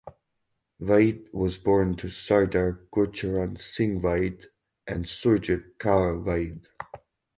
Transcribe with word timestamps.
Vaid 0.79 1.31
was 1.31 1.59
born 1.59 1.95
to 1.97 2.09
Sardar 2.09 2.79
Gurcharan 2.91 3.55
Singh 3.59 4.01
Vaid 4.01 4.47
and 4.87 5.05
Surjit 5.05 5.77
Kaur 5.77 6.23
Vaid. 6.25 6.67